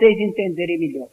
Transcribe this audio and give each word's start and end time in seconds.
vocês 0.00 0.18
entenderem 0.18 0.78
melhor. 0.78 1.10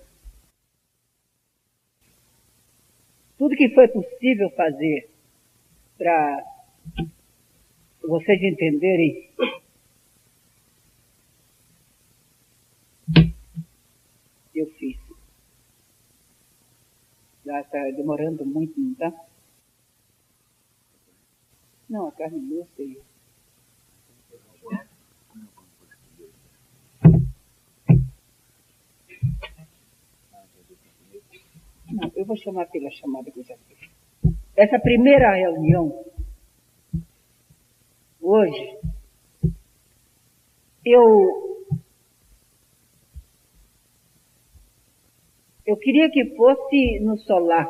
Tudo 3.37 3.55
que 3.55 3.69
foi 3.69 3.87
possível 3.89 4.49
fazer 4.51 5.09
para 5.97 6.43
vocês 8.01 8.41
entenderem 8.41 9.29
eu 14.55 14.65
fiz. 14.79 14.97
Já 17.45 17.61
está 17.61 17.83
demorando 17.91 18.45
muito, 18.45 18.79
não 18.79 18.93
está? 18.93 19.13
Não, 21.89 22.07
a 22.07 22.11
carne 22.13 22.39
não 22.39 22.65
Não, 31.97 32.11
eu 32.15 32.25
vou 32.25 32.37
chamar 32.37 32.67
pela 32.67 32.91
chamada 32.91 33.31
que 33.31 33.39
eu 33.39 33.43
já 33.43 33.57
fiz. 33.57 33.89
Essa 34.55 34.79
primeira 34.79 35.33
reunião, 35.35 36.05
hoje, 38.21 38.77
eu, 40.85 41.65
eu 45.65 45.75
queria 45.77 46.11
que 46.11 46.35
fosse 46.35 46.99
no 46.99 47.17
solar. 47.17 47.67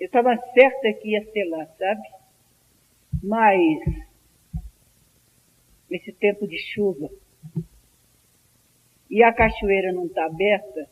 Eu 0.00 0.06
estava 0.06 0.34
certa 0.54 0.92
que 1.02 1.10
ia 1.10 1.30
ser 1.32 1.44
lá, 1.50 1.66
sabe? 1.66 2.08
Mas, 3.22 3.78
nesse 5.90 6.14
tempo 6.14 6.48
de 6.48 6.56
chuva, 6.72 7.10
e 9.10 9.22
a 9.22 9.32
cachoeira 9.32 9.92
não 9.92 10.06
está 10.06 10.26
aberta, 10.26 10.88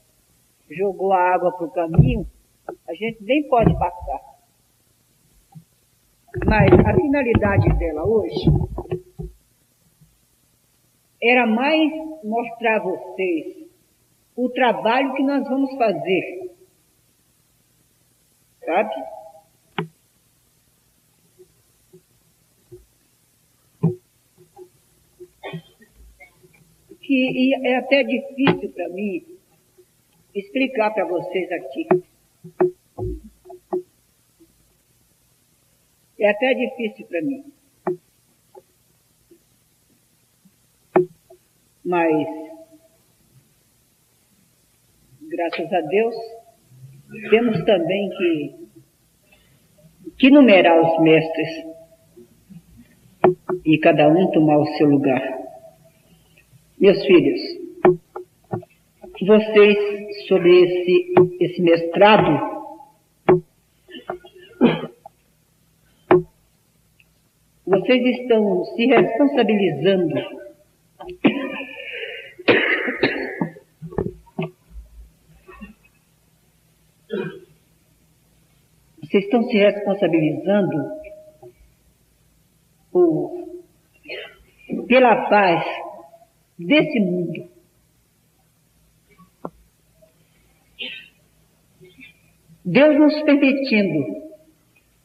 jogou 0.71 1.13
a 1.13 1.35
água 1.35 1.53
para 1.53 1.67
o 1.67 1.71
caminho, 1.71 2.27
a 2.89 2.95
gente 2.95 3.23
nem 3.23 3.49
pode 3.49 3.73
passar. 3.79 4.21
Mas 6.45 6.73
a 6.73 6.95
finalidade 6.95 7.79
dela 7.79 8.05
hoje 8.05 8.51
era 11.23 11.47
mais 11.47 11.91
mostrar 12.23 12.77
a 12.77 12.83
vocês 12.83 13.67
o 14.37 14.51
trabalho 14.51 15.15
que 15.15 15.23
nós 15.23 15.43
vamos 15.49 15.75
fazer. 15.77 16.55
Sabe? 18.65 18.95
Que 27.17 27.55
é 27.67 27.77
até 27.77 28.03
difícil 28.03 28.71
para 28.73 28.89
mim 28.91 29.25
explicar 30.35 30.91
para 30.91 31.07
vocês 31.07 31.51
aqui. 31.51 31.89
É 36.19 36.31
até 36.31 36.53
difícil 36.53 37.07
para 37.07 37.23
mim. 37.23 37.45
Mas, 41.83 42.29
graças 45.23 45.73
a 45.73 45.81
Deus, 45.81 46.15
temos 47.31 47.65
também 47.65 48.11
que, 48.11 48.69
que 50.19 50.31
numerar 50.31 50.83
os 50.83 51.03
mestres 51.03 51.65
e 53.65 53.79
cada 53.79 54.09
um 54.09 54.31
tomar 54.33 54.59
o 54.59 54.67
seu 54.77 54.89
lugar. 54.89 55.36
Meus 56.87 57.05
filhos, 57.05 57.41
vocês, 59.27 59.77
sobre 60.29 60.63
esse, 60.63 61.15
esse 61.41 61.61
mestrado, 61.61 62.79
vocês 67.67 68.21
estão 68.21 68.65
se 68.67 68.87
responsabilizando 68.87 70.15
vocês 79.03 79.25
estão 79.25 79.43
se 79.43 79.57
responsabilizando 79.57 80.77
por, 82.93 83.65
pela 84.87 85.29
paz 85.29 85.86
desse 86.59 87.01
mundo. 87.01 87.49
Deus 92.65 92.99
nos 92.99 93.23
permitindo, 93.23 94.33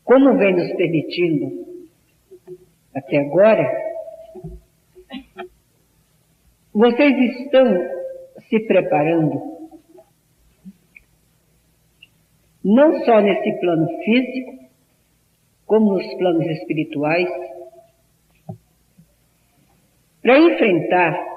como 0.03 0.37
vem 0.37 0.55
nos 0.55 0.75
permitindo 0.75 1.61
até 2.93 3.17
agora, 3.19 3.69
vocês 6.73 7.37
estão 7.37 7.65
se 8.49 8.59
preparando 8.61 9.51
não 12.63 13.03
só 13.05 13.21
nesse 13.21 13.59
plano 13.59 13.87
físico, 14.03 14.69
como 15.65 15.93
nos 15.93 16.13
planos 16.15 16.45
espirituais, 16.47 17.29
para 20.21 20.39
enfrentar 20.39 21.30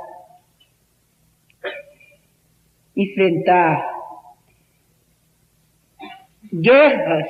enfrentar 2.96 3.94
guerras 6.52 7.26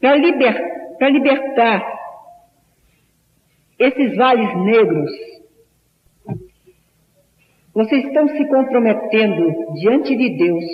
para 0.00 0.16
liber, 0.16 0.96
libertar 1.00 1.92
esses 3.78 4.16
vales 4.16 4.56
negros. 4.64 5.10
Vocês 7.72 8.04
estão 8.04 8.28
se 8.28 8.46
comprometendo 8.48 9.74
diante 9.74 10.14
de 10.16 10.36
Deus 10.36 10.64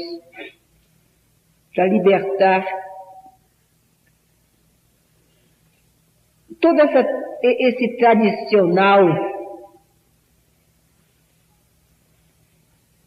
para 1.75 1.87
libertar 1.87 2.65
todo 6.61 6.81
essa, 6.81 7.07
esse 7.43 7.97
tradicional 7.99 9.38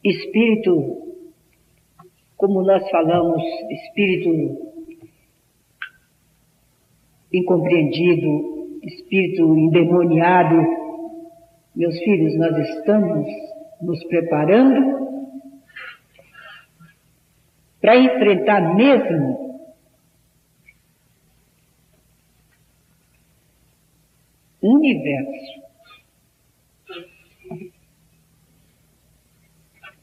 espírito, 0.04 1.16
como 2.36 2.64
nós 2.64 2.90
falamos, 2.90 3.42
espírito 3.70 4.72
incompreendido, 7.32 8.80
espírito 8.84 9.56
endemoniado. 9.58 10.82
Meus 11.76 11.98
filhos, 12.00 12.36
nós 12.38 12.58
estamos 12.58 13.28
nos 13.82 14.04
preparando 14.06 15.02
para 17.80 17.98
enfrentar 17.98 18.76
mesmo 18.76 19.60
o 24.62 24.76
universo 24.76 25.71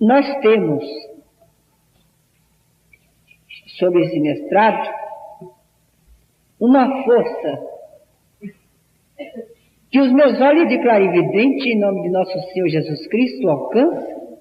Nós 0.00 0.26
temos, 0.40 0.84
sobre 3.78 4.04
esse 4.04 4.20
mestrado, 4.20 4.88
uma 6.60 7.04
força 7.04 7.68
que 9.90 10.00
os 10.00 10.12
meus 10.12 10.40
olhos 10.40 10.68
de 10.68 10.80
clarividente, 10.80 11.68
em 11.68 11.80
nome 11.80 12.02
de 12.02 12.10
nosso 12.10 12.38
Senhor 12.52 12.68
Jesus 12.68 13.06
Cristo, 13.08 13.48
alcançam, 13.48 14.38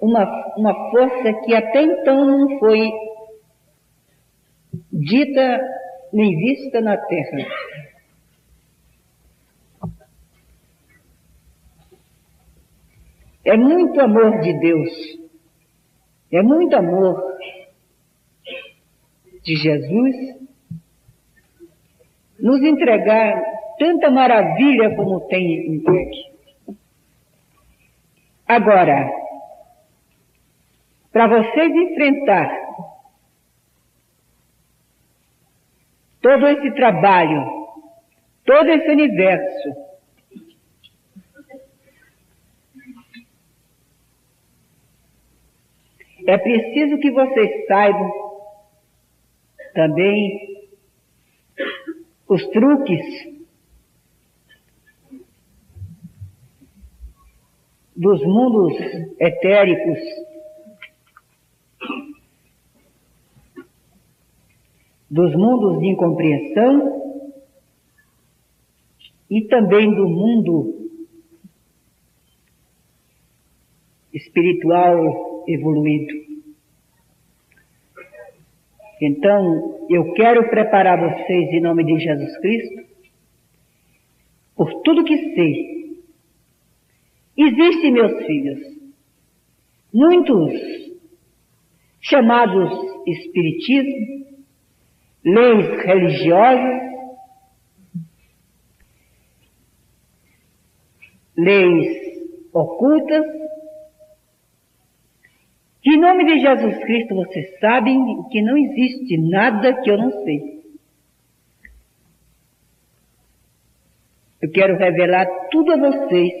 uma, 0.00 0.54
uma 0.56 0.90
força 0.90 1.32
que 1.44 1.54
até 1.54 1.82
então 1.82 2.24
não 2.24 2.58
foi 2.58 2.90
dita 4.92 5.60
nem 6.12 6.36
vista 6.36 6.80
na 6.80 6.96
Terra. 6.96 7.46
É 13.46 13.56
muito 13.56 14.00
amor 14.00 14.40
de 14.40 14.52
Deus. 14.58 14.90
É 16.32 16.42
muito 16.42 16.74
amor 16.74 17.22
de 19.44 19.54
Jesus 19.54 20.16
nos 22.40 22.60
entregar 22.60 23.40
tanta 23.78 24.10
maravilha 24.10 24.96
como 24.96 25.28
tem 25.28 25.76
entregue. 25.76 26.26
Agora, 28.48 29.08
para 31.12 31.28
vocês 31.28 31.72
enfrentar 31.72 32.50
todo 36.20 36.48
esse 36.48 36.72
trabalho, 36.72 37.44
todo 38.44 38.68
esse 38.70 38.90
universo, 38.90 39.85
é 46.26 46.36
preciso 46.38 46.98
que 46.98 47.10
vocês 47.10 47.66
saibam 47.66 48.10
também 49.74 50.66
os 52.28 52.44
truques 52.48 53.00
dos 57.94 58.20
mundos 58.24 58.74
etéricos. 59.20 59.98
Dos 65.08 65.34
mundos 65.36 65.78
de 65.78 65.86
incompreensão 65.86 67.22
e 69.30 69.42
também 69.42 69.94
do 69.94 70.08
mundo 70.08 70.90
espiritual 74.12 75.25
evoluído. 75.46 76.26
Então, 79.00 79.86
eu 79.90 80.12
quero 80.14 80.48
preparar 80.48 80.98
vocês 80.98 81.50
em 81.52 81.60
nome 81.60 81.84
de 81.84 81.98
Jesus 81.98 82.38
Cristo, 82.38 82.86
por 84.56 84.82
tudo 84.82 85.04
que 85.04 85.34
sei. 85.34 86.00
Existem, 87.36 87.92
meus 87.92 88.24
filhos, 88.24 88.58
muitos 89.92 90.52
chamados 92.00 92.70
espiritismo, 93.06 94.26
leis 95.24 95.84
religiosas, 95.84 96.86
leis 101.36 101.86
ocultas, 102.52 103.24
em 105.96 105.98
nome 105.98 106.26
de 106.26 106.40
Jesus 106.40 106.76
Cristo 106.84 107.14
vocês 107.14 107.58
sabem 107.58 107.98
que 108.30 108.42
não 108.42 108.54
existe 108.54 109.16
nada 109.16 109.80
que 109.80 109.90
eu 109.90 109.96
não 109.96 110.12
sei. 110.24 110.60
Eu 114.42 114.50
quero 114.50 114.76
revelar 114.76 115.26
tudo 115.50 115.72
a 115.72 115.76
vocês, 115.78 116.32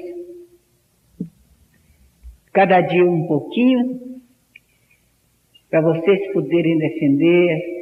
cada 2.52 2.82
dia 2.82 3.04
um 3.04 3.26
pouquinho, 3.26 4.20
para 5.70 5.80
vocês 5.80 6.32
poderem 6.34 6.76
defender 6.76 7.76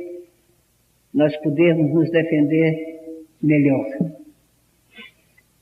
nós 1.12 1.36
podemos 1.38 1.92
nos 1.92 2.10
defender 2.10 3.00
melhor. 3.40 3.86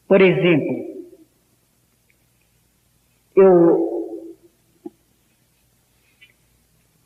Por 0.08 0.20
exemplo, 0.20 1.06
eu, 3.36 3.91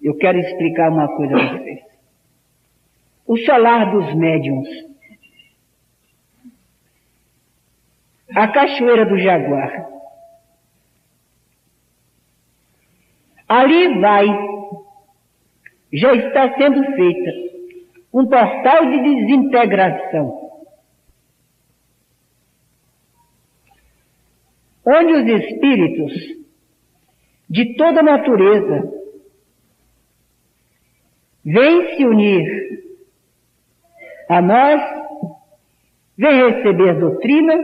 eu 0.07 0.15
quero 0.15 0.39
explicar 0.39 0.89
uma 0.93 1.09
coisa 1.17 1.37
a 1.37 1.59
vocês. 1.59 1.81
O 3.27 3.37
solar 3.39 3.91
dos 3.91 4.15
médiums. 4.15 4.69
A 8.33 8.47
Cachoeira 8.47 9.05
do 9.05 9.19
Jaguar. 9.19 9.91
Ali 13.49 14.01
vai, 14.01 14.27
já 15.93 16.15
está 16.15 16.55
sendo 16.55 16.85
feita 16.95 17.31
um 18.13 18.29
portal 18.29 18.87
de 18.87 19.03
desintegração. 19.03 20.51
Onde 24.85 25.13
os 25.15 25.43
espíritos 25.43 26.13
de 27.51 27.75
toda 27.75 28.05
natureza 28.05 28.96
vêm 31.47 31.97
se 31.97 32.05
unir 32.05 32.45
a 34.29 34.43
nós, 34.43 34.83
vêm 36.19 36.51
receber 36.51 36.99
doutrina 36.99 37.55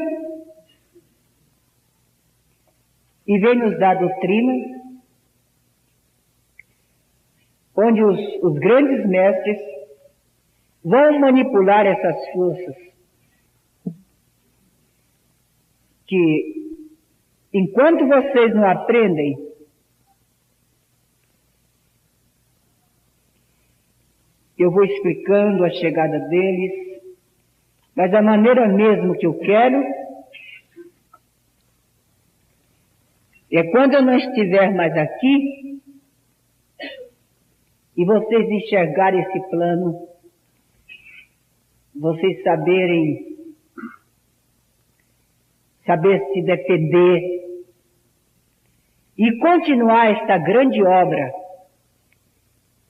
e 3.27 3.39
vêm 3.41 3.59
nos 3.59 3.77
dar 3.81 3.99
doutrina, 3.99 4.81
onde 7.77 8.05
os, 8.05 8.21
os 8.43 8.59
grandes 8.61 9.05
mestres 9.09 9.59
vão 10.85 11.19
manipular 11.19 11.85
essas 11.85 12.29
forças 12.33 12.77
que, 16.07 16.79
enquanto 17.53 18.07
vocês 18.07 18.55
não 18.55 18.69
aprendem, 18.69 19.52
eu 24.63 24.71
vou 24.71 24.85
explicando 24.85 25.65
a 25.65 25.71
chegada 25.71 26.19
deles, 26.29 27.03
mas 27.97 28.15
a 28.15 28.23
maneira 28.23 28.69
mesmo 28.69 29.19
que 29.19 29.27
eu 29.27 29.35
quero 29.39 29.83
é 33.51 33.63
quando 33.65 33.95
eu 33.95 34.03
não 34.03 34.17
estiver 34.17 34.73
mais 34.73 34.97
aqui 34.97 35.81
e 37.97 38.05
vocês 38.05 38.49
enxergarem 38.49 39.21
esse 39.21 39.51
plano 39.51 40.09
vocês 41.95 42.43
saberem 42.43 43.37
saber 45.85 46.23
se 46.33 46.43
defender 46.43 47.43
e 49.19 49.39
continuar 49.39 50.11
esta 50.13 50.39
grande 50.39 50.83
obra 50.83 51.42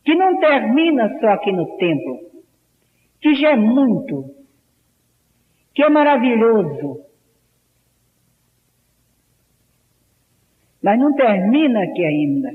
que 0.04 0.14
não 0.14 0.38
termina 0.38 1.19
só 1.20 1.28
aqui 1.28 1.52
no 1.52 1.76
templo, 1.76 2.31
que 3.20 3.34
já 3.34 3.50
é 3.50 3.56
muito, 3.56 4.34
que 5.75 5.82
é 5.82 5.88
maravilhoso, 5.88 7.06
mas 10.82 10.99
não 10.99 11.14
termina 11.14 11.84
aqui 11.84 12.04
ainda. 12.04 12.50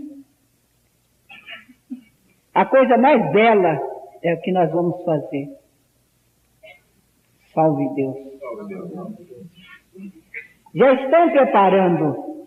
A 2.54 2.66
coisa 2.66 2.98
mais 2.98 3.32
bela 3.32 3.80
é 4.22 4.34
o 4.34 4.42
que 4.42 4.52
nós 4.52 4.70
vamos 4.72 5.04
fazer. 5.06 5.48
Salve 7.54 7.88
Deus. 7.96 8.18
Já 10.76 10.94
estão 10.94 11.30
preparando 11.32 12.46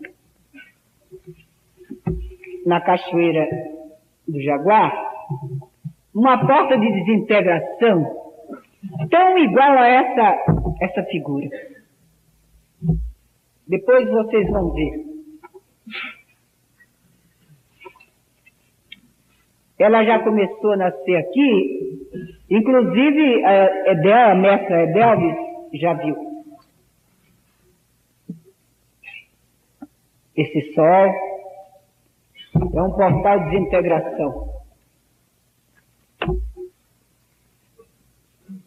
na 2.67 2.81
Cachoeira 2.81 3.49
do 4.31 4.41
Jaguar 4.41 4.93
uma 6.15 6.47
porta 6.47 6.79
de 6.79 6.93
desintegração 6.93 8.05
tão 9.11 9.39
igual 9.39 9.79
a 9.79 9.87
essa, 9.87 10.45
essa 10.81 11.03
figura. 11.05 11.49
Depois 13.69 14.09
vocês 14.11 14.51
vão 14.51 14.73
ver. 14.73 15.07
Ela 19.79 20.05
já 20.05 20.19
começou 20.19 20.73
a 20.73 20.77
nascer 20.77 21.17
aqui 21.17 21.91
Inclusive, 22.51 23.45
a 23.45 23.93
Edel, 23.93 24.31
a 24.31 24.35
mestra 24.35 24.83
Edelvis 24.83 25.37
já 25.75 25.93
viu. 25.95 26.17
Esse 30.37 30.75
sol 30.75 31.30
é 32.75 32.83
um 32.83 32.93
portal 32.93 33.41
de 33.41 33.51
desintegração. 33.51 34.51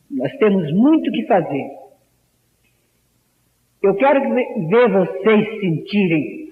Nós 0.10 0.32
temos 0.38 0.72
muito 0.74 1.12
que 1.12 1.26
fazer. 1.26 1.70
Eu 3.82 3.96
quero 3.96 4.22
ver 4.34 4.90
vocês 4.90 5.60
sentirem 5.60 6.50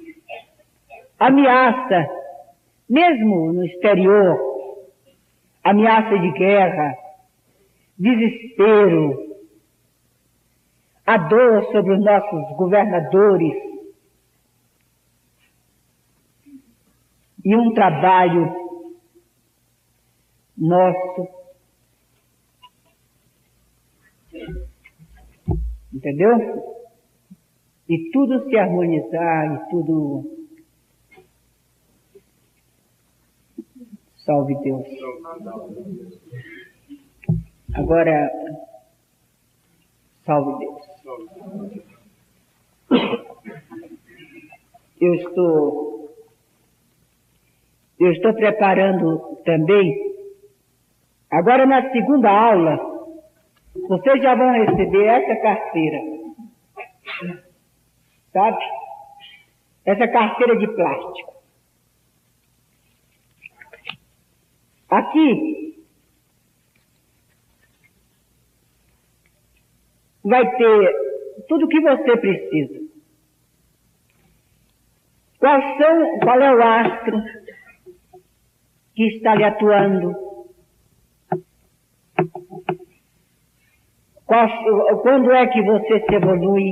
ameaça, 1.20 2.10
mesmo 2.90 3.54
no 3.54 3.66
exterior, 3.66 4.38
ameaça 5.64 6.18
de 6.18 6.32
guerra, 6.32 6.96
desespero, 7.98 9.32
a 11.06 11.18
dor 11.18 11.64
sobre 11.72 11.94
os 11.94 12.04
nossos 12.04 12.58
governadores 12.58 13.71
e 17.44 17.56
um 17.56 17.74
trabalho 17.74 18.54
nosso. 20.58 21.28
Entendeu? 25.94 26.72
E 27.90 28.12
tudo 28.12 28.48
se 28.48 28.58
harmonizar 28.58 29.54
e 29.54 29.70
tudo. 29.70 30.42
Salve 34.18 34.56
Deus. 34.62 34.88
Agora, 37.74 38.32
salve 40.26 40.66
Deus. 40.66 40.82
Eu 45.02 45.16
estou, 45.16 46.01
eu 48.02 48.12
estou 48.14 48.34
preparando 48.34 49.38
também, 49.46 49.96
agora 51.30 51.68
na 51.68 51.92
segunda 51.92 52.32
aula, 52.32 52.80
vocês 53.88 54.24
já 54.24 54.34
vão 54.34 54.52
receber 54.54 55.06
essa 55.06 55.36
carteira. 55.40 56.00
Sabe? 58.34 58.58
Essa 59.86 60.08
carteira 60.08 60.58
de 60.58 60.68
plástico. 60.68 61.32
Aqui 64.90 65.76
vai 70.24 70.58
ter 70.58 70.96
tudo 71.48 71.66
o 71.66 71.68
que 71.68 71.80
você 71.82 72.18
precisa. 72.18 72.82
Qual, 75.38 75.60
são, 75.78 76.20
qual 76.20 76.40
é 76.40 76.56
o 76.56 76.64
astro 76.64 77.24
que 79.02 79.08
está 79.16 79.34
lhe 79.34 79.44
atuando? 79.44 80.14
Quando 85.02 85.32
é 85.32 85.48
que 85.48 85.60
você 85.64 86.02
se 86.02 86.14
evolui? 86.14 86.72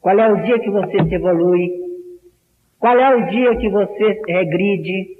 Qual 0.00 0.18
é 0.18 0.32
o 0.32 0.42
dia 0.42 0.58
que 0.58 0.68
você 0.68 1.04
se 1.04 1.14
evolui? 1.14 1.70
Qual 2.80 2.98
é 2.98 3.14
o 3.14 3.30
dia 3.30 3.56
que 3.56 3.68
você 3.68 4.20
regride? 4.26 5.16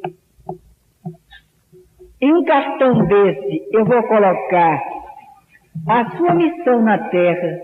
Em 2.20 2.34
um 2.34 2.44
cartão 2.44 3.06
desse, 3.06 3.68
eu 3.70 3.84
vou 3.84 4.02
colocar 4.02 4.82
a 5.86 6.16
sua 6.16 6.34
missão 6.34 6.82
na 6.82 6.98
Terra. 7.10 7.60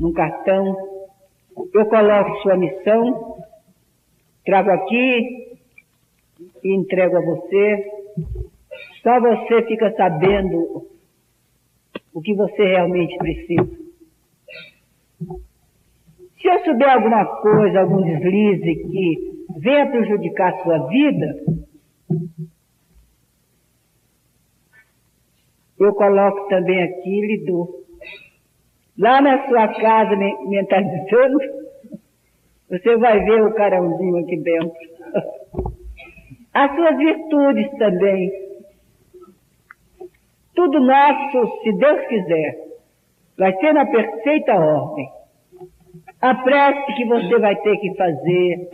Num 0.00 0.12
cartão, 0.12 0.76
eu 1.72 1.86
coloco 1.86 2.42
sua 2.42 2.56
missão, 2.56 3.31
trago 4.44 4.70
aqui 4.70 5.58
e 6.62 6.74
entrego 6.74 7.16
a 7.16 7.20
você. 7.20 7.84
Só 9.02 9.20
você 9.20 9.62
fica 9.66 9.92
sabendo 9.96 10.86
o 12.14 12.20
que 12.20 12.34
você 12.34 12.64
realmente 12.64 13.16
precisa. 13.18 13.82
Se 16.40 16.48
eu 16.48 16.64
souber 16.64 16.90
alguma 16.90 17.24
coisa, 17.24 17.80
algum 17.80 18.02
deslize 18.02 18.74
que 18.74 19.46
venha 19.58 19.90
prejudicar 19.90 20.52
a 20.52 20.62
sua 20.62 20.88
vida, 20.88 21.44
eu 25.78 25.94
coloco 25.94 26.48
também 26.48 26.82
aqui 26.82 27.10
e 27.10 27.26
lhe 27.26 27.44
dou. 27.44 27.82
Lá 28.98 29.20
na 29.20 29.48
sua 29.48 29.68
casa, 29.68 30.16
mentalizando, 30.16 31.38
você 32.72 32.96
vai 32.96 33.20
ver 33.22 33.42
o 33.42 33.52
carãozinho 33.52 34.16
aqui 34.16 34.36
dentro. 34.38 34.72
As 36.54 36.74
suas 36.74 36.96
virtudes 36.96 37.70
também. 37.78 38.30
Tudo 40.54 40.80
nosso, 40.80 41.62
se 41.62 41.72
Deus 41.76 42.06
quiser, 42.06 42.56
vai 43.38 43.54
ser 43.58 43.74
na 43.74 43.84
perfeita 43.84 44.54
ordem. 44.54 45.06
A 46.22 46.34
prece 46.34 46.94
que 46.94 47.04
você 47.04 47.38
vai 47.38 47.56
ter 47.56 47.76
que 47.76 47.94
fazer, 47.94 48.70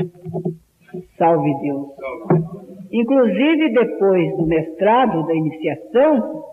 salve 1.17 1.53
Deus. 1.61 1.89
Inclusive 2.93 3.73
depois 3.73 4.37
do 4.37 4.47
mestrado, 4.47 5.27
da 5.27 5.35
iniciação, 5.35 6.45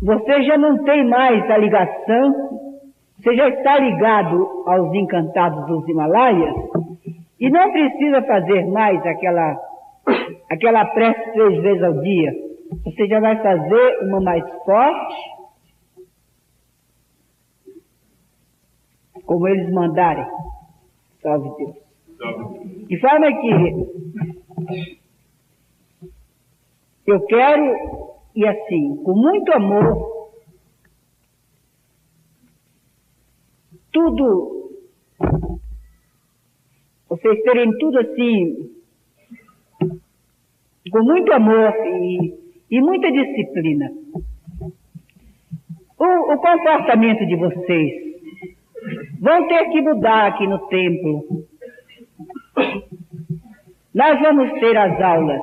você 0.00 0.42
já 0.44 0.56
não 0.56 0.84
tem 0.84 1.04
mais 1.08 1.50
a 1.50 1.58
ligação, 1.58 2.59
você 3.20 3.36
já 3.36 3.48
está 3.48 3.78
ligado 3.78 4.64
aos 4.66 4.94
encantados 4.94 5.66
dos 5.66 5.88
Himalaias 5.88 6.54
e 7.38 7.50
não 7.50 7.70
precisa 7.70 8.22
fazer 8.22 8.66
mais 8.66 9.04
aquela, 9.04 9.56
aquela 10.50 10.84
prece 10.86 11.32
três 11.32 11.62
vezes 11.62 11.82
ao 11.82 12.00
dia 12.00 12.50
você 12.84 13.06
já 13.08 13.18
vai 13.20 13.36
fazer 13.42 13.98
uma 14.04 14.20
mais 14.20 14.44
forte, 14.64 15.16
como 19.26 19.48
eles 19.48 19.72
mandarem. 19.72 20.26
Salve 21.20 21.50
Deus. 21.56 21.76
De 22.88 23.00
forma 23.00 23.26
que 23.40 24.70
eu 27.06 27.20
quero, 27.26 27.74
e 28.36 28.46
assim, 28.46 29.02
com 29.04 29.14
muito 29.14 29.52
amor, 29.52 30.19
tudo, 33.92 34.70
vocês 37.08 37.42
terem 37.42 37.76
tudo 37.78 37.98
assim, 37.98 38.70
com 40.90 41.02
muito 41.02 41.32
amor 41.32 41.74
e 41.86 42.40
e 42.70 42.80
muita 42.80 43.10
disciplina. 43.10 43.90
O, 45.98 46.32
o 46.32 46.38
comportamento 46.38 47.26
de 47.26 47.36
vocês 47.36 48.20
vão 49.20 49.48
ter 49.48 49.70
que 49.70 49.82
mudar 49.82 50.28
aqui 50.28 50.46
no 50.46 50.58
templo. 50.68 51.46
Nós 53.92 54.20
vamos 54.20 54.52
ter 54.60 54.76
as 54.76 55.00
aulas. 55.00 55.42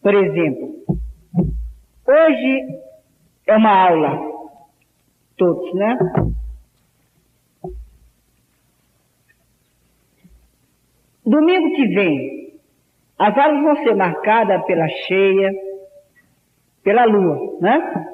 Por 0.00 0.14
exemplo, 0.14 0.76
hoje 2.06 2.80
é 3.46 3.56
uma 3.56 3.88
aula, 3.88 4.39
todos, 5.40 5.74
né? 5.74 5.96
Domingo 11.24 11.76
que 11.76 11.86
vem, 11.94 12.60
as 13.18 13.38
aulas 13.38 13.62
vão 13.62 13.76
ser 13.76 13.94
marcadas 13.96 14.62
pela 14.66 14.86
cheia, 14.86 15.50
pela 16.82 17.06
lua, 17.06 17.58
né? 17.60 18.06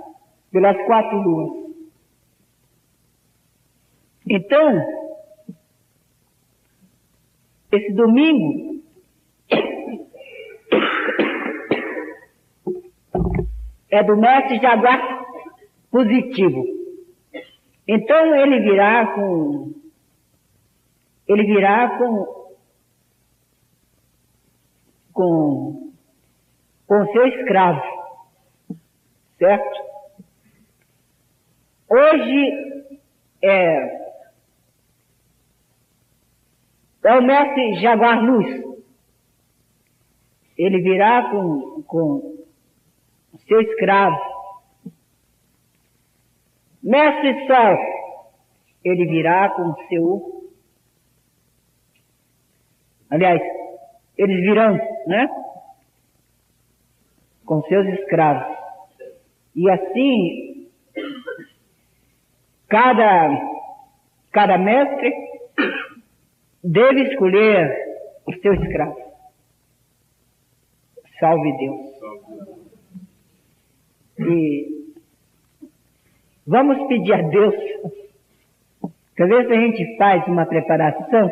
Pelas 0.53 0.77
quatro 0.87 1.19
luas. 1.21 1.67
Então, 4.29 4.87
esse 7.73 7.93
domingo, 7.93 8.85
é 13.91 14.03
do 14.05 14.17
mestre 14.17 14.61
Jaguar 14.61 15.25
positivo. 15.91 16.76
Então 17.89 18.35
ele 18.35 18.61
virá 18.61 19.15
com, 19.15 19.75
ele 21.29 21.45
virá 21.45 21.99
com 21.99 22.37
com, 25.17 25.93
com 26.87 27.07
seu 27.13 27.27
escravo. 27.27 27.83
Certo? 29.39 29.87
Hoje 31.89 32.93
é, 33.43 34.11
é 37.05 37.19
o 37.19 37.23
mestre 37.23 37.81
Jaguar 37.81 38.23
Luz. 38.23 38.67
Ele 40.59 40.83
virá 40.83 41.31
com, 41.31 41.83
com 41.87 42.45
seu 43.49 43.61
escravo. 43.63 44.19
Mestre 46.87 47.49
Sol, 47.49 47.79
ele 48.85 49.07
virá 49.07 49.49
com 49.51 49.75
seu. 49.89 50.53
Aliás, 53.11 53.43
eles 54.17 54.41
virão, 54.41 54.75
né? 55.09 55.29
Com 57.45 57.61
seus 57.63 57.89
escravos. 57.89 58.57
E 59.57 59.69
assim, 59.69 60.71
cada, 62.69 63.31
cada 64.31 64.57
mestre 64.57 65.13
deve 66.63 67.03
escolher 67.11 67.69
o 68.29 68.33
seu 68.35 68.55
escravo. 68.55 68.97
Salve 71.19 71.53
Deus. 71.59 71.97
E 74.21 74.76
vamos 76.47 76.87
pedir 76.89 77.15
a 77.15 77.23
Deus, 77.23 77.55
que 79.17 79.23
às 79.23 79.29
vezes 79.29 79.51
a 79.51 79.55
gente 79.55 79.97
faz 79.97 80.27
uma 80.27 80.47
preparação 80.47 81.31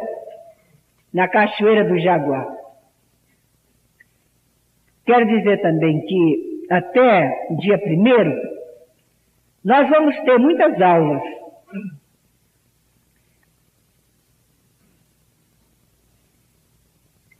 na 1.12 1.28
Cachoeira 1.28 1.84
do 1.84 1.98
Jaguar. 1.98 2.46
Quero 5.06 5.26
dizer 5.26 5.60
também 5.60 6.00
que 6.00 6.66
até 6.70 7.46
dia 7.60 7.78
primeiro 7.78 8.32
nós 9.64 9.88
vamos 9.88 10.16
ter 10.20 10.38
muitas 10.38 10.80
aulas. 10.80 11.22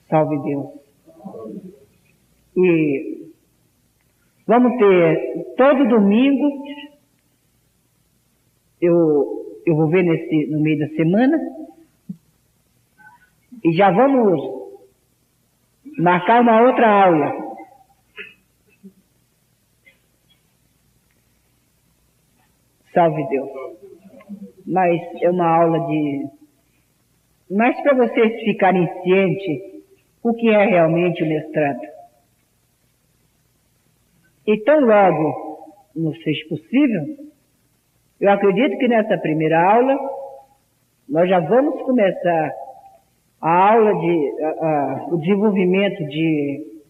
Salve 0.09 0.39
Deus. 0.39 0.67
E 2.57 3.33
vamos 4.47 4.79
ter 4.79 5.55
todo 5.57 5.89
domingo, 5.89 6.65
eu 8.85 9.45
eu 9.67 9.77
vou 9.77 9.89
ver 9.89 10.03
nesse, 10.03 10.47
no 10.47 10.61
meio 10.61 10.79
da 10.79 10.89
semana. 10.95 11.39
E 13.65 13.73
já 13.73 13.91
vamos 13.91 14.41
marcar 15.99 16.43
uma 16.43 16.63
outra 16.63 17.05
aula. 17.07 17.45
Salve 22.93 23.27
Deus. 23.29 23.51
Mas 24.67 25.01
é 25.23 25.31
uma 25.31 25.47
aula 25.47 25.87
de. 25.87 26.27
Mas 27.51 27.81
para 27.83 27.95
vocês 27.95 28.43
ficarem 28.45 28.87
cientes 29.03 29.83
o 30.23 30.33
que 30.35 30.49
é 30.49 30.65
realmente 30.65 31.23
o 31.23 31.29
mestrado. 31.29 31.81
E 34.47 34.59
tão 34.59 34.81
logo 34.81 35.55
não 35.97 36.15
seja 36.17 36.49
possível, 36.49 37.24
eu 38.25 38.31
acredito 38.31 38.79
que 38.79 38.89
nessa 38.89 39.19
primeira 39.19 39.63
aula 39.63 39.99
nós 41.07 41.29
já 41.29 41.41
vamos 41.41 41.83
começar 41.83 42.55
a 43.39 43.73
aula 43.73 44.01
de 44.01 44.43
a, 44.43 44.49
a, 44.49 45.07
o 45.09 45.19
desenvolvimento 45.19 46.03
de 46.09 46.83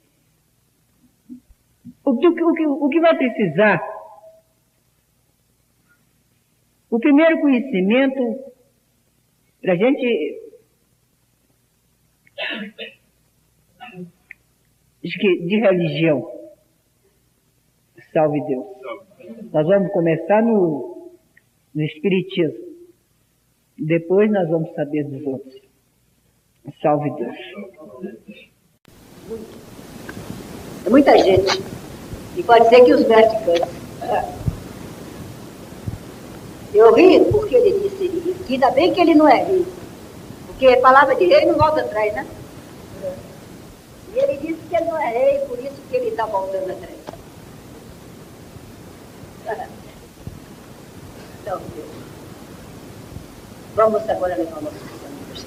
o, 2.05 2.11
o, 2.13 2.13
o, 2.13 2.87
o 2.87 2.89
que 2.89 3.01
vai 3.01 3.17
precisar 3.17 3.83
o 6.89 7.01
primeiro 7.01 7.41
conhecimento 7.41 8.45
para 9.61 9.73
a 9.73 9.77
gente 9.77 10.41
de 15.03 15.57
religião. 15.59 16.31
Salve 18.13 18.41
Deus. 18.47 18.67
Nós 19.53 19.67
vamos 19.67 19.93
começar 19.93 20.41
no, 20.41 20.94
no 21.75 21.83
Espiritismo. 21.83 22.75
Depois 23.77 24.31
nós 24.31 24.49
vamos 24.49 24.73
saber 24.75 25.05
dos 25.05 25.27
outros. 25.27 25.61
Salve 26.81 27.11
Deus. 27.11 27.37
É 30.87 30.91
muita 30.91 31.19
gente. 31.19 31.63
E 32.37 32.43
pode 32.43 32.69
ser 32.69 32.85
que 32.85 32.95
os 32.95 33.07
mestres 33.07 33.61
eu 36.75 36.93
ri 36.93 37.25
porque 37.31 37.55
ele 37.55 37.89
disse 37.89 38.09
que 38.47 38.55
ainda 38.55 38.71
bem 38.73 38.93
que 38.93 39.01
ele 39.01 39.15
não 39.15 39.29
é 39.29 39.45
rei. 39.45 39.65
Porque 40.47 40.77
palavra 40.79 41.15
de 41.15 41.25
rei 41.27 41.47
não 41.47 41.55
volta 41.57 41.81
atrás, 41.81 42.13
né? 42.13 42.27
E 44.13 44.19
ele 44.19 44.37
disse 44.39 44.61
que 44.69 44.77
ele 44.77 44.87
não 44.87 44.99
é 44.99 45.09
rei, 45.09 45.39
por 45.47 45.59
isso 45.59 45.81
que 45.89 45.97
ele 45.97 46.09
está 46.09 46.27
voltando 46.27 46.71
atrás. 46.71 46.95
Então, 51.45 51.61
Deus. 51.77 51.87
Vamos 53.75 54.09
agora 54.09 54.35
levar 54.35 54.57
o 54.61 54.63
nosso 54.63 54.77
pensamento 54.77 55.35
Jesus. 55.35 55.47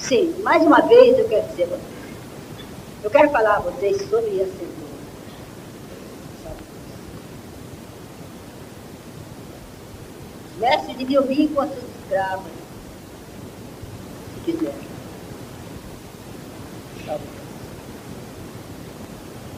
Sim, 0.00 0.34
mais 0.42 0.64
uma 0.64 0.80
vez 0.82 1.16
eu 1.16 1.28
quero 1.28 1.46
dizer 1.46 1.62
a 1.62 1.66
vocês. 1.66 1.96
Eu 3.04 3.10
quero 3.10 3.30
falar 3.30 3.58
a 3.58 3.60
vocês 3.60 3.98
sobre 4.10 4.42
a 4.42 4.46
cenoura. 4.46 4.86
mestres 10.58 10.96
deviam 10.96 11.22
vir 11.22 11.48
com 11.54 11.60
as 11.60 11.70
suas 11.70 11.84
se. 14.44 14.74
Salve 17.04 17.24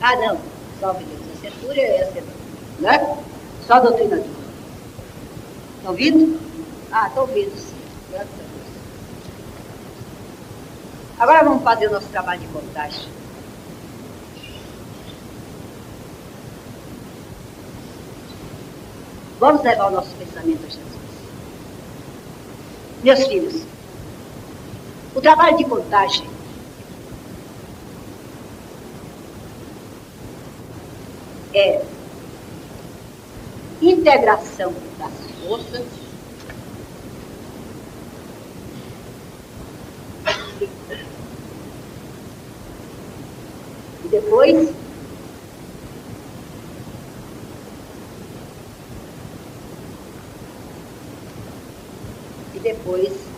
Ah, 0.02 0.16
não, 0.16 0.57
salve 0.80 1.04
Deus. 1.04 1.20
A 1.36 1.40
censura 1.40 1.80
é 1.80 2.00
essa, 2.00 2.22
né? 2.80 3.16
Só 3.66 3.74
a 3.74 3.80
doutrina 3.80 4.16
dura. 4.16 4.28
Estão 5.76 5.90
ouvindo? 5.90 6.40
Ah, 6.90 7.08
estão 7.08 7.22
ouvindo, 7.22 7.56
sim. 7.56 7.76
Graças 8.10 8.30
a 8.30 8.36
Deus. 8.36 8.48
Agora 11.18 11.44
vamos 11.44 11.62
fazer 11.62 11.88
o 11.88 11.92
nosso 11.92 12.08
trabalho 12.08 12.40
de 12.40 12.46
contagem. 12.48 13.08
Vamos 19.40 19.62
levar 19.62 19.86
o 19.86 19.90
nosso 19.90 20.10
pensamento 20.16 20.64
a 20.64 20.68
Jesus. 20.68 20.88
Meus 23.04 23.26
filhos, 23.28 23.62
o 25.14 25.20
trabalho 25.20 25.56
de 25.56 25.64
contagem 25.64 26.28
é 31.54 31.82
integração 33.80 34.72
das 34.98 35.12
forças. 35.42 35.86
E 44.04 44.08
depois 44.08 44.88
desintegração. 52.58 52.58
Porque 52.58 52.60
o 52.60 52.64
meu 52.64 52.74
vou 52.74 52.76
mandar 52.78 52.84
para 52.84 52.98
isso. 53.02 53.28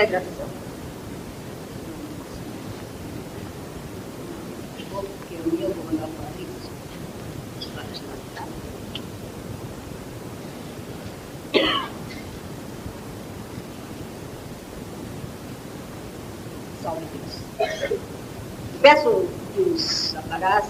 Peço 18.81 19.25
que 19.53 19.61
os 19.61 20.15
apagarás 20.15 20.65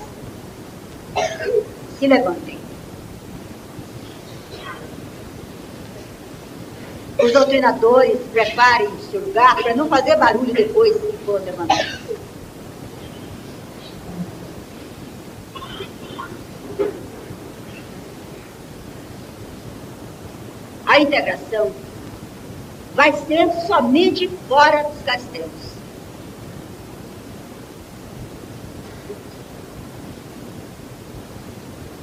se 1.97 2.07
levantem. 2.07 2.52
Os 7.33 7.39
doutrinadores 7.39 8.19
preparem 8.31 8.89
o 8.89 8.99
seu 9.09 9.19
lugar 9.19 9.55
para 9.55 9.75
não 9.75 9.89
fazer 9.89 10.15
barulho 10.17 10.53
depois 10.53 10.95
que 10.95 11.17
for 11.25 11.41
levantado. 11.41 11.97
A 20.85 20.99
integração 20.99 21.71
vai 22.93 23.11
ser 23.25 23.51
somente 23.65 24.27
fora 24.47 24.83
dos 24.83 25.01
castelos. 25.01 25.49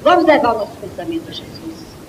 Vamos 0.02 0.24
levar 0.24 0.56
o 0.56 0.58
nosso 0.58 0.76
pensamento 0.78 1.28
a 1.28 1.32
Jesus. 1.32 1.99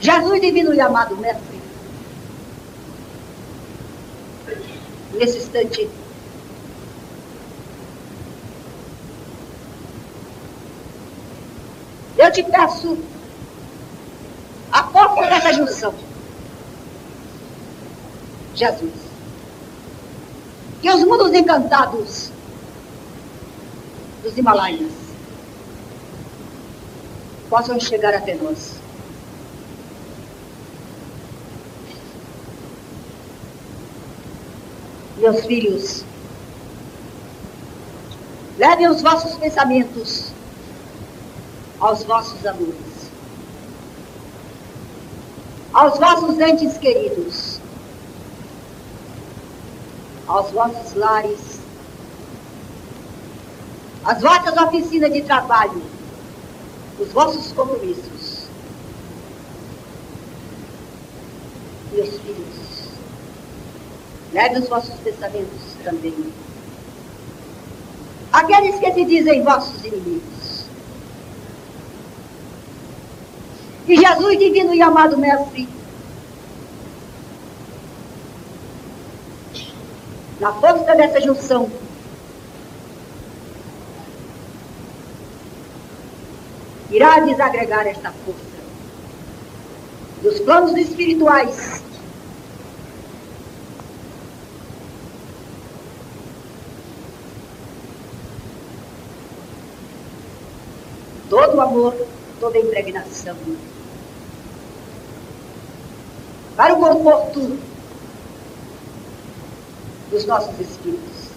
Jesus 0.00 0.40
divino 0.40 0.72
e 0.72 0.80
amado 0.80 1.16
mestre, 1.18 1.60
nesse 5.12 5.38
instante, 5.38 5.90
eu 12.16 12.32
te 12.32 12.42
peço 12.44 12.98
a 14.72 14.84
força 14.84 15.28
dessa 15.28 15.52
junção. 15.52 15.94
Jesus. 18.54 18.92
Que 20.80 20.90
os 20.90 21.04
mundos 21.04 21.32
encantados 21.34 22.30
dos 24.22 24.36
Himalaias 24.36 24.92
possam 27.50 27.78
chegar 27.78 28.14
até 28.14 28.34
nós. 28.34 28.80
Meus 35.20 35.44
filhos, 35.44 36.04
levem 38.56 38.88
os 38.88 39.02
vossos 39.02 39.36
pensamentos 39.36 40.32
aos 41.78 42.04
vossos 42.04 42.46
amores, 42.46 43.10
aos 45.74 45.98
vossos 45.98 46.38
entes 46.40 46.78
queridos, 46.78 47.60
aos 50.26 50.50
vossos 50.52 50.94
lares, 50.94 51.60
as 54.06 54.22
vossas 54.22 54.56
oficinas 54.56 55.12
de 55.12 55.20
trabalho, 55.20 55.82
os 56.98 57.12
vossos 57.12 57.52
compromissos. 57.52 58.40
teus 61.90 62.18
filhos. 62.20 62.70
Leve 64.32 64.60
os 64.60 64.68
vossos 64.68 64.94
pensamentos 65.00 65.76
também. 65.82 66.14
Aqueles 68.32 68.78
que 68.78 68.92
te 68.92 69.04
dizem 69.04 69.42
vossos 69.42 69.84
inimigos. 69.84 70.64
E 73.88 73.96
Jesus, 73.96 74.38
divino 74.38 74.72
e 74.72 74.80
amado 74.80 75.18
Mestre, 75.18 75.68
na 80.38 80.52
força 80.52 80.94
dessa 80.94 81.20
junção, 81.20 81.68
irá 86.90 87.18
desagregar 87.20 87.86
esta 87.86 88.12
força 88.12 88.50
dos 90.22 90.38
planos 90.40 90.76
espirituais 90.76 91.82
todo 101.30 101.56
o 101.56 101.59
amor, 101.70 101.94
toda 102.40 102.58
impregnação. 102.58 103.36
Para 106.56 106.74
o 106.74 106.80
conforto 106.80 107.58
dos 110.10 110.26
nossos 110.26 110.58
espíritos. 110.58 111.30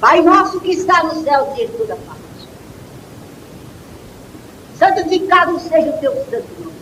Pai 0.00 0.20
nosso 0.20 0.60
que 0.60 0.72
está 0.72 1.04
no 1.04 1.22
céu, 1.22 1.54
de 1.56 1.68
toda 1.68 1.96
parte. 1.96 2.20
Santificado 4.76 5.58
seja 5.60 5.90
o 5.90 5.98
teu 5.98 6.12
santo 6.26 6.60
nome. 6.60 6.74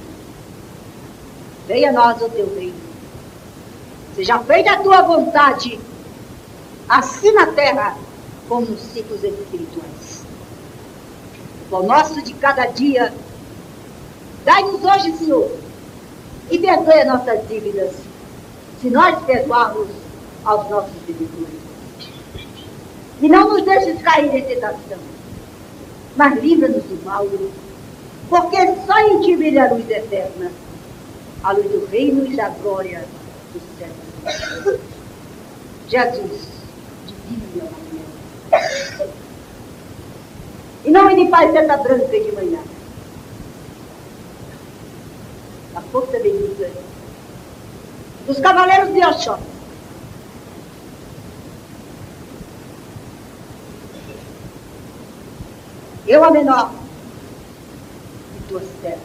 Venha 1.68 1.90
a 1.90 1.92
nós 1.92 2.20
o 2.20 2.28
teu 2.30 2.52
reino. 2.56 2.80
Seja 4.16 4.38
feita 4.40 4.72
a 4.72 4.82
tua 4.82 5.02
vontade, 5.02 5.78
assim 6.88 7.30
na 7.32 7.46
terra 7.52 7.96
como 8.48 8.66
nos 8.66 8.80
ciclos 8.80 9.22
espirituais. 9.22 10.11
Pão 11.72 11.84
nosso 11.84 12.20
de 12.20 12.34
cada 12.34 12.66
dia, 12.66 13.10
dai-nos 14.44 14.84
hoje, 14.84 15.16
Senhor, 15.16 15.50
e 16.50 16.58
perdoe 16.58 17.04
nossas 17.04 17.48
dívidas, 17.48 17.94
se 18.78 18.90
nós 18.90 19.24
perdoarmos 19.24 19.88
aos 20.44 20.68
nossos 20.68 20.92
devedores. 21.06 21.62
E 23.22 23.26
não 23.26 23.48
nos 23.48 23.64
deixes 23.64 24.02
cair 24.02 24.34
em 24.34 24.44
tentação, 24.44 24.98
mas 26.14 26.42
livra-nos 26.42 26.82
do 26.82 27.02
mal, 27.06 27.26
porque 28.28 28.56
só 28.86 28.98
em 29.08 29.22
ti 29.22 29.34
brilha 29.34 29.64
a 29.64 29.72
luz 29.72 29.88
eterna, 29.88 30.52
a 31.42 31.52
luz 31.52 31.70
do 31.70 31.86
reino 31.86 32.26
e 32.26 32.36
da 32.36 32.50
glória 32.50 33.02
do 33.54 33.60
céu. 33.78 33.88
Jesus, 35.88 36.48
divino 37.06 37.46
meu 37.54 39.21
E 40.84 40.90
não 40.90 41.06
me 41.06 41.28
paz 41.28 41.54
essa 41.54 41.76
branca 41.76 42.06
de 42.06 42.32
manhã. 42.32 42.60
A 45.74 45.80
força 45.80 46.18
bendita 46.18 46.70
dos 48.26 48.38
cavaleiros 48.40 48.92
de 48.92 49.04
Oxóssi. 49.04 49.52
Eu, 56.06 56.24
a 56.24 56.30
menor, 56.30 56.72
de 58.34 58.48
tuas 58.48 58.64
terras. 58.82 58.98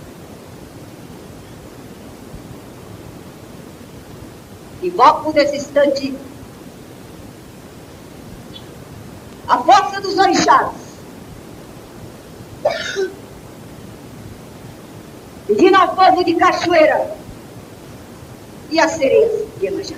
Invoco 4.81 5.31
nesse 5.31 5.57
instante 5.57 6.17
a 9.47 9.57
força 9.59 10.01
dos 10.01 10.17
orixás. 10.17 10.87
Pedindo 15.48 15.78
ao 15.78 15.96
povo 15.96 16.24
de 16.24 16.36
Cachoeira 16.36 17.15
e 18.70 18.80
a 18.80 18.88
sereias 18.88 19.32
de 19.60 19.65
Iemanjá. 19.65 19.96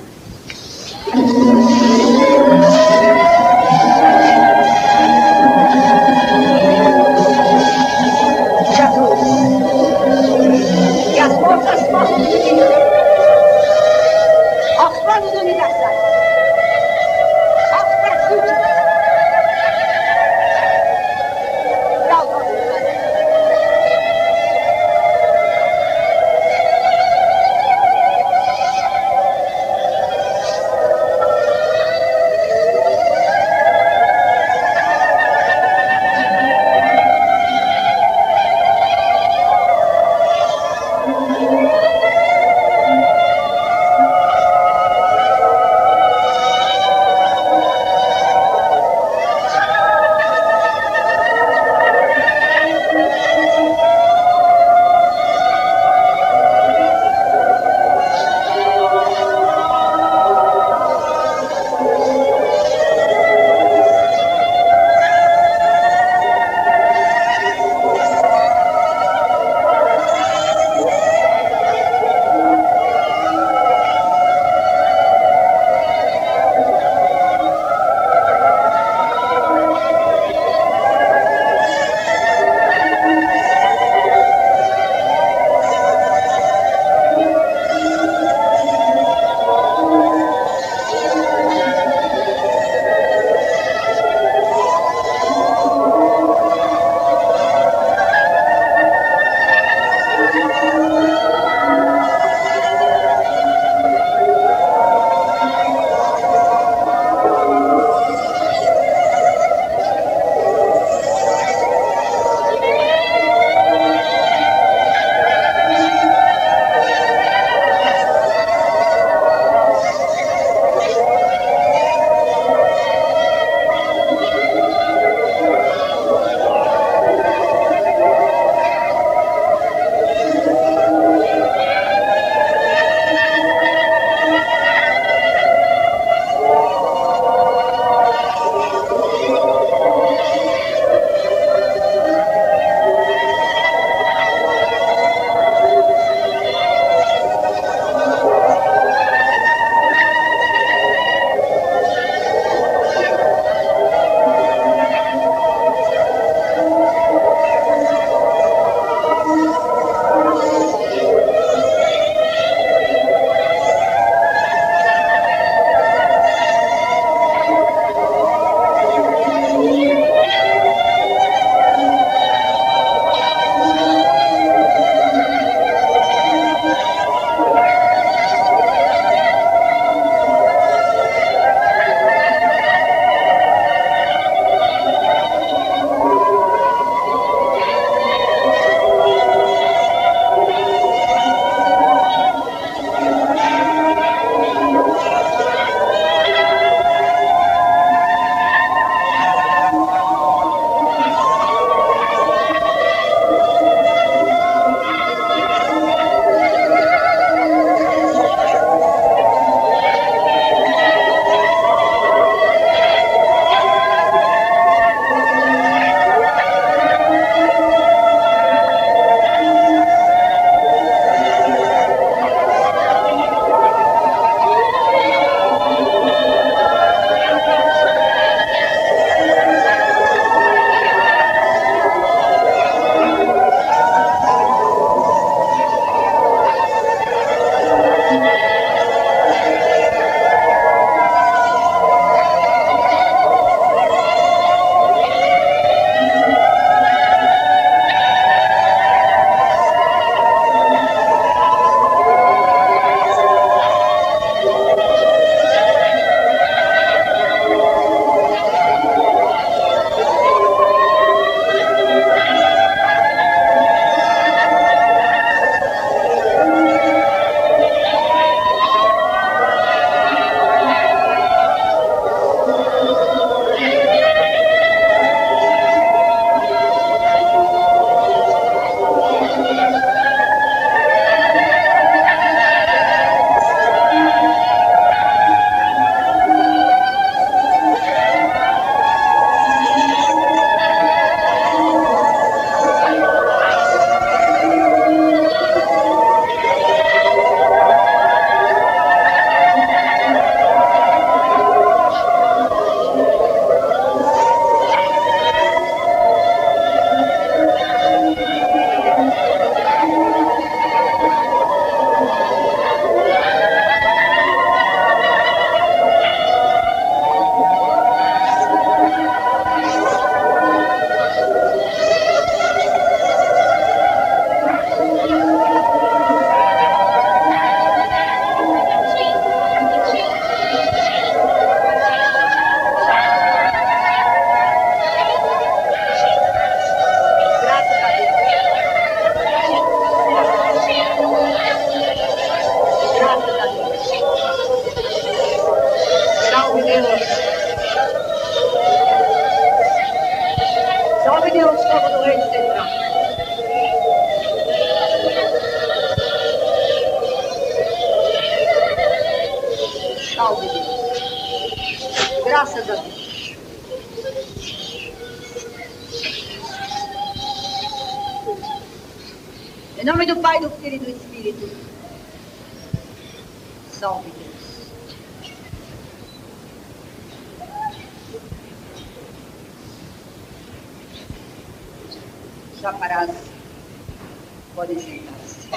Podem 384.59 384.77
sentar-se. 384.77 385.47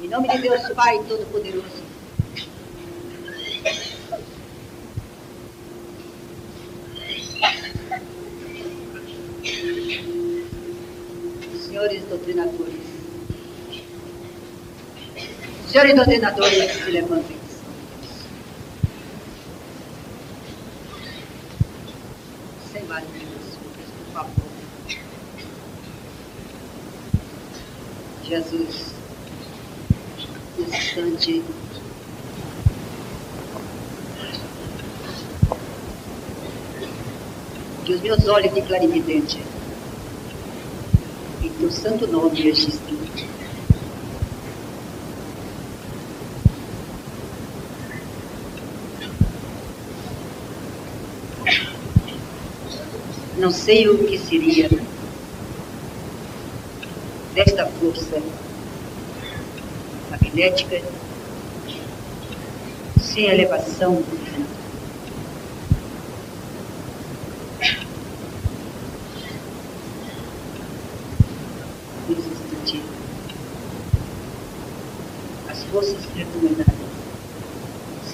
Em 0.00 0.08
nome 0.08 0.28
de 0.28 0.38
Deus 0.38 0.68
Pai 0.70 1.02
Todo-Poderoso, 1.08 1.82
senhores 11.66 12.04
doutrinadores, 12.04 12.84
senhores 15.68 15.96
doutrinadores, 15.96 16.72
se 16.72 16.90
levantem. 16.92 17.36
Sem 22.72 22.84
barulhos, 22.84 23.58
por 24.06 24.12
favor. 24.12 24.44
Jesus, 28.26 28.94
nesse 30.58 30.76
instante, 30.76 31.44
que 37.84 37.92
os 37.92 38.00
meus 38.00 38.23
olhos 38.34 38.52
de 38.52 38.62
clarividente 38.62 39.40
em 41.40 41.48
teu 41.50 41.70
santo 41.70 42.04
nome 42.08 42.42
registrem. 42.42 42.98
Não 53.38 53.52
sei 53.52 53.88
o 53.88 54.04
que 54.04 54.18
seria 54.18 54.68
desta 57.34 57.66
força 57.66 58.20
magnética 60.10 60.82
sem 63.00 63.26
elevação 63.26 64.02
Nesse 72.08 72.28
instante, 72.28 72.82
as 75.50 75.64
forças 75.64 75.96
recomendadas 76.14 76.74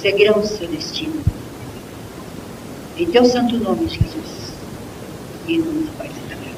seguirão 0.01 0.39
o 0.39 0.47
seu 0.47 0.69
destino. 0.69 1.23
Em 2.97 3.07
teu 3.11 3.25
santo 3.25 3.57
nome, 3.59 3.89
Jesus, 3.89 4.53
e 5.47 5.55
em 5.55 5.59
nome 5.59 5.85
do 5.85 5.93
Pai 5.97 6.09
e 6.09 6.29
da 6.29 6.37
Mãe. 6.37 6.55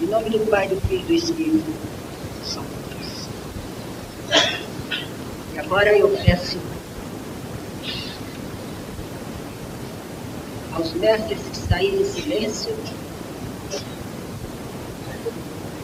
Em 0.00 0.06
nome 0.06 0.30
do 0.30 0.38
Pai, 0.50 0.68
do 0.68 0.80
Filho 0.82 1.00
e 1.00 1.04
do 1.04 1.12
Espírito 1.14 1.72
Santo. 2.44 2.66
E 5.54 5.58
agora 5.58 5.96
eu 5.96 6.08
peço 6.24 6.58
aos 10.72 10.92
mestres 10.94 11.38
que 11.50 11.56
saírem 11.56 12.00
em 12.00 12.04
silêncio, 12.04 12.76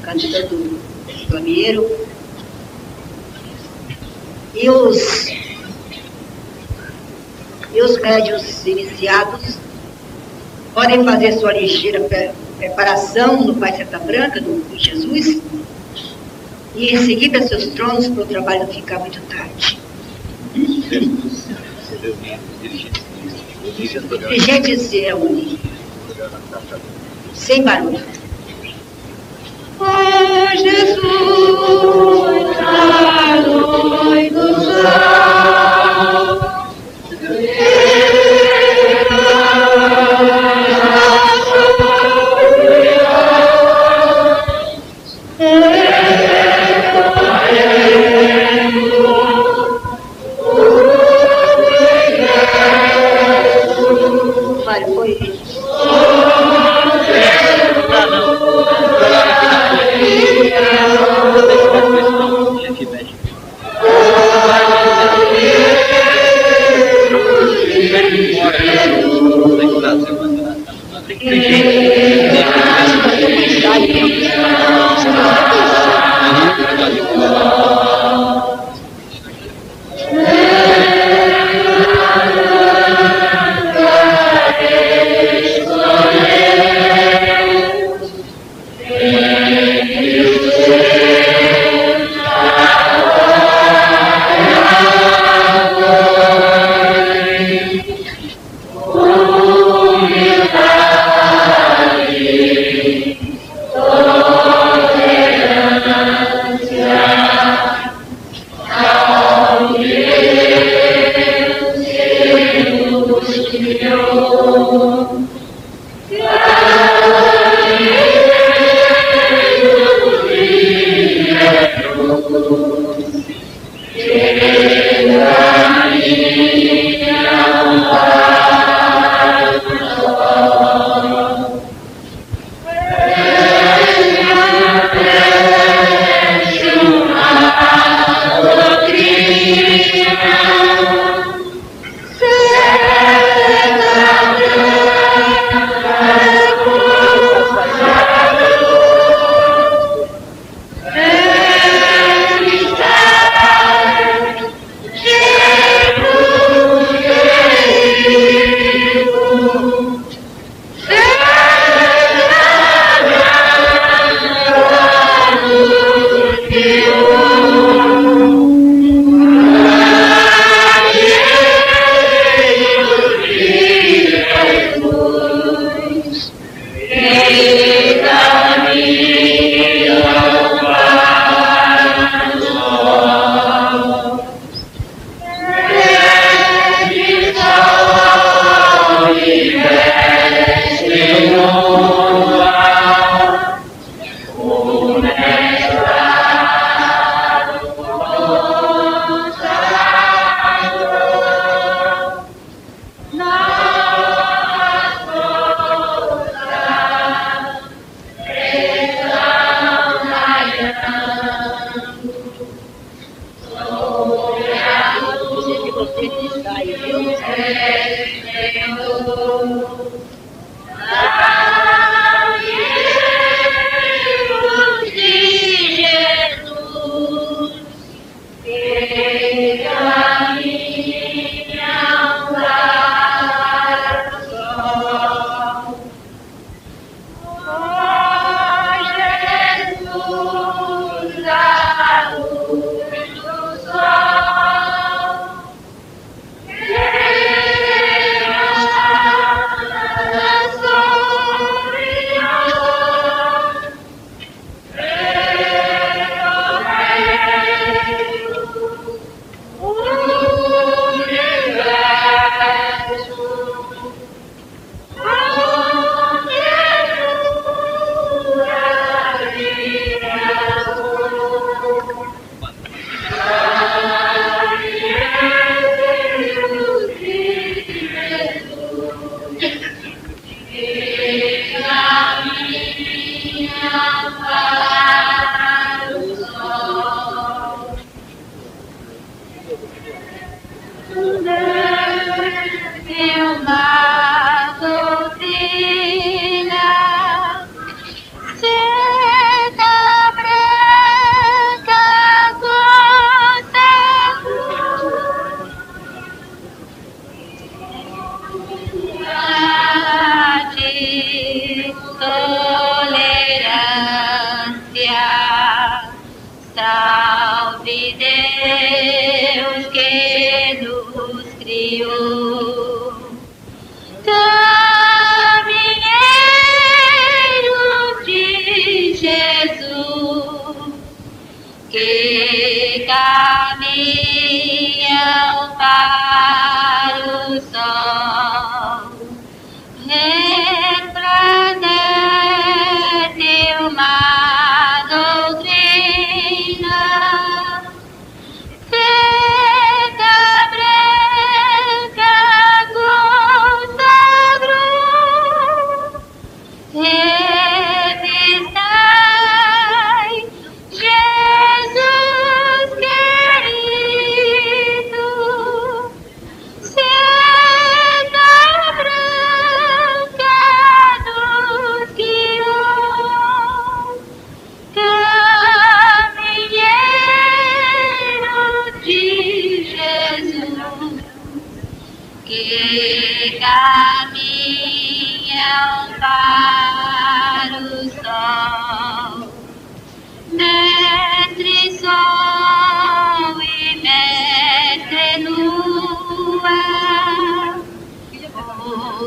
candidato 0.03 0.81
Flamieiro, 1.29 1.90
e 4.55 4.68
os, 4.68 5.29
e 7.72 7.83
os 7.83 8.01
médios 8.01 8.66
iniciados 8.66 9.57
fazer 11.05 11.33
sua 11.38 11.53
ligeira 11.53 12.01
pre- 12.01 12.31
preparação 12.59 13.43
no 13.45 13.55
Pai 13.55 13.77
Santa 13.77 13.99
Branca, 13.99 14.41
do 14.41 14.62
do 14.69 14.79
Jesus, 14.79 15.41
e 16.75 16.97
seguir 16.99 17.31
para 17.31 17.43
seus 17.47 17.67
tronos 17.69 18.09
para 18.09 18.23
o 18.23 18.27
trabalho 18.27 18.67
ficar 18.69 18.99
muito 18.99 19.21
tarde. 19.29 19.79
E 24.31 24.41
gente 24.41 24.77
se 24.79 25.01
reúne, 25.01 25.59
sem 27.35 27.62
barulho. 27.62 28.01
Ó 29.81 30.57
Jesus, 30.57 30.99
a 32.59 33.37
luz 33.47 34.33